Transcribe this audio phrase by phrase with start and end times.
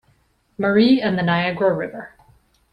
[0.57, 2.15] Marie and the Niagara River.